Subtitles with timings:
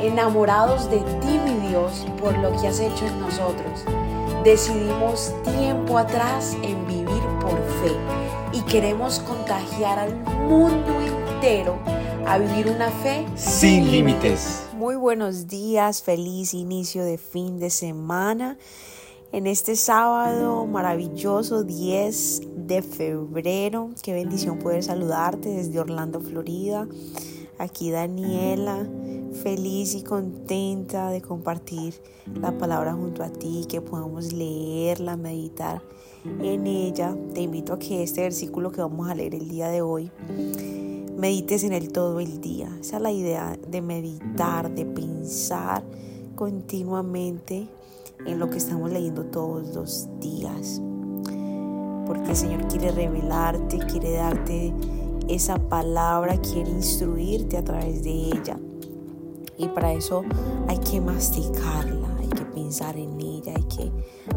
[0.00, 3.84] enamorados de ti, mi Dios, por lo que has hecho en nosotros.
[4.44, 7.96] Decidimos tiempo atrás en vivir por fe
[8.52, 10.14] y queremos contagiar al
[10.48, 11.78] mundo entero
[12.26, 14.66] a vivir una fe sin límites.
[14.76, 18.58] Muy buenos días, feliz inicio de fin de semana.
[19.32, 26.86] En este sábado maravilloso 10 de febrero, qué bendición poder saludarte desde Orlando, Florida.
[27.58, 28.86] Aquí Daniela,
[29.32, 31.94] feliz y contenta de compartir
[32.40, 35.82] la palabra junto a ti, que podamos leerla, meditar
[36.24, 37.16] en ella.
[37.34, 40.10] Te invito a que este versículo que vamos a leer el día de hoy,
[41.16, 42.68] medites en él todo el día.
[42.80, 45.84] Esa es la idea de meditar, de pensar
[46.34, 47.68] continuamente
[48.26, 50.80] en lo que estamos leyendo todos los días.
[52.06, 54.72] Porque el Señor quiere revelarte, quiere darte
[55.28, 58.58] esa palabra, quiere instruirte a través de ella.
[59.58, 60.22] Y para eso
[60.68, 63.90] hay que masticarla, hay que pensar en ella, hay que,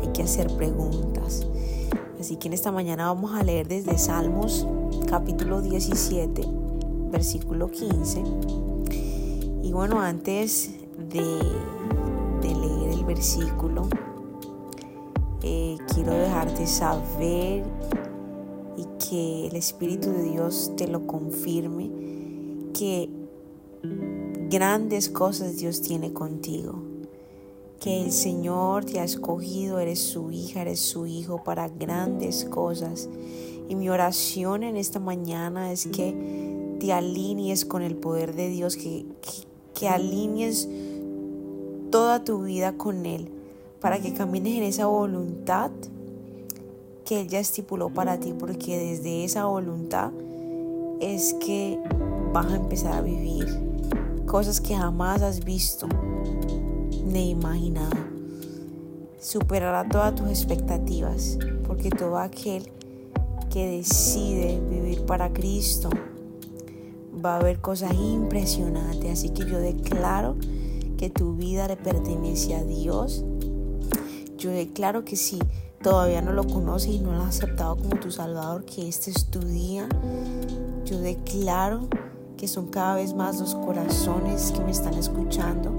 [0.00, 1.46] hay que hacer preguntas.
[2.20, 4.66] Así que en esta mañana vamos a leer desde Salmos
[5.08, 6.42] capítulo 17,
[7.10, 8.22] versículo 15.
[9.62, 11.22] Y bueno, antes de,
[12.42, 13.88] de leer el versículo,
[15.42, 17.64] eh, quiero dejarte saber
[18.76, 21.90] y que el Espíritu de Dios te lo confirme,
[22.74, 23.08] que
[24.48, 26.74] grandes cosas Dios tiene contigo,
[27.80, 33.08] que el Señor te ha escogido, eres su hija, eres su hijo para grandes cosas.
[33.68, 38.76] Y mi oración en esta mañana es que te alinees con el poder de Dios,
[38.76, 39.04] que,
[39.74, 40.68] que, alinees
[41.90, 43.28] toda tu vida con Él,
[43.80, 45.70] para que camines en esa voluntad
[47.04, 50.12] que Él ya estipuló para ti, porque desde esa voluntad
[51.00, 51.78] es que
[52.32, 53.46] vas a empezar a vivir
[54.36, 55.88] cosas que jamás has visto
[57.06, 57.96] ni imaginado.
[59.18, 62.70] Superará todas tus expectativas, porque todo aquel
[63.48, 65.88] que decide vivir para Cristo
[67.24, 69.10] va a ver cosas impresionantes.
[69.10, 70.36] Así que yo declaro
[70.98, 73.24] que tu vida le pertenece a Dios.
[74.36, 75.38] Yo declaro que si
[75.82, 79.30] todavía no lo conoces y no lo has aceptado como tu Salvador, que este es
[79.30, 79.88] tu día.
[80.84, 81.88] Yo declaro
[82.36, 85.72] que son cada vez más los corazones que me están escuchando,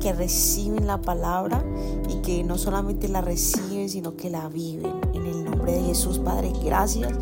[0.00, 1.64] que reciben la palabra
[2.08, 4.92] y que no solamente la reciben, sino que la viven.
[5.14, 7.12] En el nombre de Jesús, Padre, gracias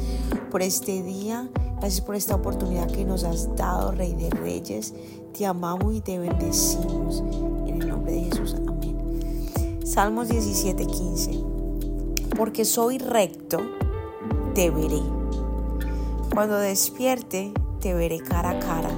[0.51, 1.49] por este día.
[1.79, 4.95] Gracias por esta oportunidad que nos has dado, Rey de Reyes.
[5.37, 7.23] Te amamos y te bendecimos.
[7.67, 8.57] En el nombre de Jesús.
[8.67, 8.97] Amén.
[9.85, 11.57] Salmos 17, 15
[12.37, 13.59] porque soy recto,
[14.55, 15.01] te veré.
[16.35, 18.91] Cuando despierte, te veré cara a cara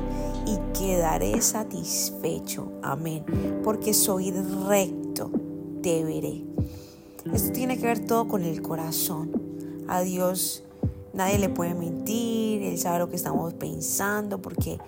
[0.47, 2.72] y quedaré satisfecho.
[2.83, 3.25] Amén.
[3.62, 5.31] Porque soy recto,
[5.83, 6.44] te veré.
[7.33, 9.31] Esto tiene que ver todo con el corazón.
[9.88, 10.65] A Dios
[11.12, 14.78] nadie le puede mentir, Él sabe lo que estamos pensando porque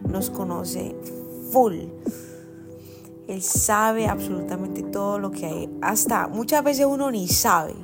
[0.00, 0.94] nos conoce
[1.50, 1.74] full.
[3.28, 5.70] Él sabe absolutamente todo lo que hay.
[5.82, 7.74] Hasta muchas veces uno ni sabe.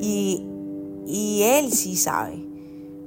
[0.00, 0.42] Y,
[1.42, 2.45] Él sí sabe.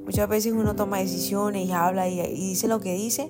[0.10, 3.30] Muchas veces uno toma decisiones y habla y, dice lo que dice,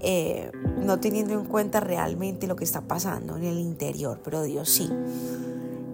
[0.00, 0.50] eh,
[0.84, 4.18] no teniendo en cuenta realmente lo que está pasando en el interior.
[4.24, 4.90] Pero Dios sí.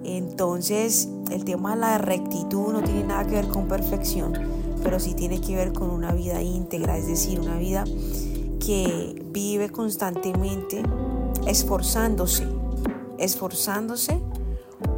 [0.04, 4.32] Entonces, el tema de la rectitud no tiene nada que ver con perfección,
[4.82, 7.84] pero sí tiene que ver con una vida íntegra, es decir, una vida
[8.64, 10.82] que vive constantemente
[11.46, 12.48] esforzándose,
[13.18, 14.18] esforzándose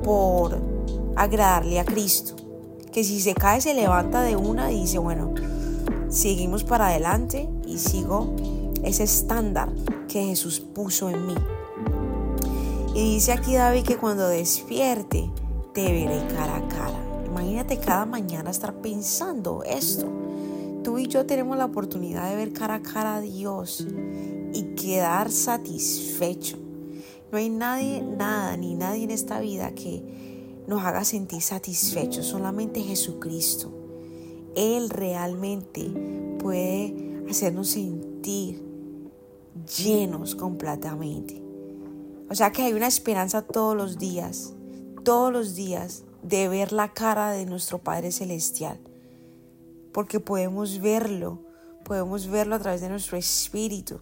[0.05, 0.63] por
[1.17, 2.48] agradarle a Cristo.
[2.99, 5.33] Que si se cae se levanta de una y dice, bueno,
[6.09, 8.35] seguimos para adelante y sigo
[8.83, 9.73] ese estándar
[10.09, 11.35] que Jesús puso en mí.
[12.97, 15.31] Y dice aquí David que cuando despierte
[15.75, 17.01] te veré cara a cara.
[17.25, 20.09] Imagínate cada mañana estar pensando esto.
[20.83, 23.87] Tú y yo tenemos la oportunidad de ver cara a cara a Dios
[24.53, 26.57] y quedar satisfecho.
[27.31, 30.03] No hay nadie, nada, ni nadie en esta vida que
[30.69, 33.73] nos haga sentir satisfechos, solamente Jesucristo.
[34.55, 35.91] Él realmente
[36.39, 38.63] puede hacernos sentir
[39.79, 41.43] llenos completamente.
[42.29, 44.53] O sea que hay una esperanza todos los días,
[45.05, 48.79] todos los días, de ver la cara de nuestro Padre Celestial.
[49.95, 51.41] Porque podemos verlo,
[51.87, 54.01] podemos verlo a través de nuestro espíritu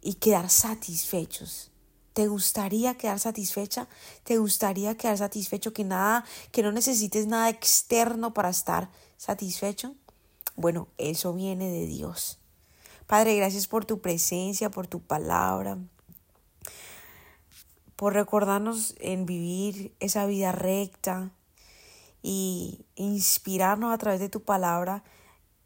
[0.00, 1.72] y quedar satisfechos.
[2.16, 3.88] ¿Te gustaría quedar satisfecha?
[4.24, 9.94] ¿Te gustaría quedar satisfecho que nada, que no necesites nada externo para estar satisfecho?
[10.54, 12.38] Bueno, eso viene de Dios.
[13.06, 15.76] Padre, gracias por tu presencia, por tu palabra.
[17.96, 21.32] por recordarnos en vivir esa vida recta
[22.22, 25.04] y inspirarnos a través de tu palabra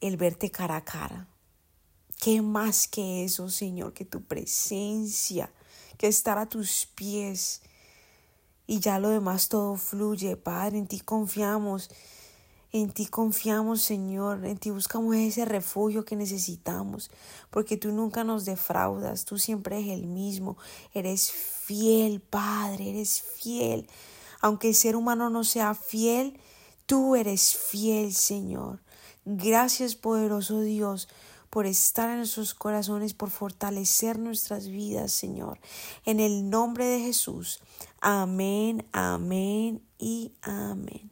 [0.00, 1.29] el verte cara a cara.
[2.20, 3.93] ¿Qué más que eso, Señor?
[3.93, 5.52] Que tu presencia,
[6.00, 7.61] que estar a tus pies.
[8.67, 10.79] Y ya lo demás todo fluye, Padre.
[10.79, 11.91] En ti confiamos.
[12.73, 14.47] En ti confiamos, Señor.
[14.47, 17.11] En ti buscamos ese refugio que necesitamos.
[17.50, 19.26] Porque tú nunca nos defraudas.
[19.26, 20.56] Tú siempre eres el mismo.
[20.94, 22.88] Eres fiel, Padre.
[22.88, 23.87] Eres fiel.
[24.41, 26.41] Aunque el ser humano no sea fiel,
[26.87, 28.81] tú eres fiel, Señor.
[29.26, 31.08] Gracias, poderoso Dios
[31.50, 35.58] por estar en nuestros corazones, por fortalecer nuestras vidas, Señor.
[36.05, 37.61] En el nombre de Jesús.
[38.00, 41.11] Amén, amén y amén.